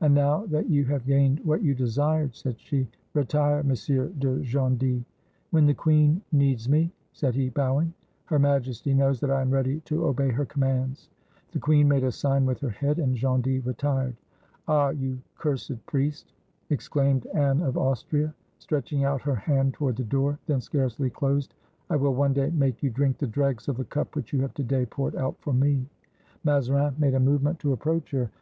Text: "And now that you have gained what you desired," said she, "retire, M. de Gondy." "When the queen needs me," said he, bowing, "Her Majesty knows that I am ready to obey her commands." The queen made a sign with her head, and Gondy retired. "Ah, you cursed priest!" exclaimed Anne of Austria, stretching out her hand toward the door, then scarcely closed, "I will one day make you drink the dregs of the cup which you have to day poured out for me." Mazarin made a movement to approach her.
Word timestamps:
"And 0.00 0.14
now 0.14 0.46
that 0.46 0.70
you 0.70 0.86
have 0.86 1.04
gained 1.04 1.40
what 1.44 1.60
you 1.62 1.74
desired," 1.74 2.34
said 2.34 2.58
she, 2.58 2.88
"retire, 3.12 3.58
M. 3.58 3.74
de 4.18 4.42
Gondy." 4.50 5.04
"When 5.50 5.66
the 5.66 5.74
queen 5.74 6.22
needs 6.32 6.70
me," 6.70 6.90
said 7.12 7.34
he, 7.34 7.50
bowing, 7.50 7.92
"Her 8.24 8.38
Majesty 8.38 8.94
knows 8.94 9.20
that 9.20 9.30
I 9.30 9.42
am 9.42 9.50
ready 9.50 9.80
to 9.80 10.06
obey 10.06 10.30
her 10.30 10.46
commands." 10.46 11.10
The 11.52 11.58
queen 11.58 11.86
made 11.86 12.02
a 12.02 12.10
sign 12.10 12.46
with 12.46 12.60
her 12.60 12.70
head, 12.70 12.98
and 12.98 13.14
Gondy 13.20 13.58
retired. 13.60 14.16
"Ah, 14.66 14.88
you 14.88 15.18
cursed 15.36 15.84
priest!" 15.84 16.32
exclaimed 16.70 17.26
Anne 17.34 17.60
of 17.60 17.76
Austria, 17.76 18.34
stretching 18.60 19.04
out 19.04 19.20
her 19.20 19.36
hand 19.36 19.74
toward 19.74 19.96
the 19.96 20.02
door, 20.04 20.38
then 20.46 20.62
scarcely 20.62 21.10
closed, 21.10 21.52
"I 21.90 21.96
will 21.96 22.14
one 22.14 22.32
day 22.32 22.48
make 22.48 22.82
you 22.82 22.88
drink 22.88 23.18
the 23.18 23.26
dregs 23.26 23.68
of 23.68 23.76
the 23.76 23.84
cup 23.84 24.16
which 24.16 24.32
you 24.32 24.40
have 24.40 24.54
to 24.54 24.64
day 24.64 24.86
poured 24.86 25.14
out 25.14 25.36
for 25.40 25.52
me." 25.52 25.84
Mazarin 26.42 26.94
made 26.98 27.12
a 27.12 27.20
movement 27.20 27.58
to 27.58 27.74
approach 27.74 28.12
her. 28.12 28.30